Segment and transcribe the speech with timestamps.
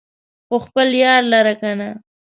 [0.47, 1.89] خو خپل يار لره کنه